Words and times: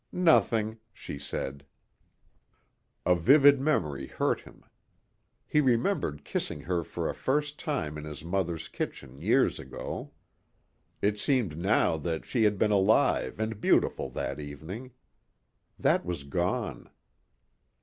"Nothing," 0.13 0.79
she 0.91 1.19
said. 1.19 1.63
A 3.05 3.13
vivid 3.13 3.61
memory 3.61 4.07
hurt 4.07 4.41
him. 4.41 4.65
He 5.47 5.61
remembered 5.61 6.25
kissing 6.25 6.61
her 6.61 6.83
for 6.83 7.07
a 7.07 7.13
first 7.13 7.59
time 7.59 7.99
in 7.99 8.05
his 8.05 8.23
mother's 8.25 8.67
kitchen 8.67 9.19
years 9.21 9.59
ago. 9.59 10.09
It 11.03 11.19
seemed 11.19 11.55
now 11.55 11.97
that 11.97 12.25
she 12.25 12.45
had 12.45 12.57
been 12.57 12.71
alive 12.71 13.39
and 13.39 13.61
beautiful 13.61 14.09
that 14.09 14.39
evening. 14.39 14.89
That 15.77 16.03
was 16.03 16.23
gone. 16.23 16.89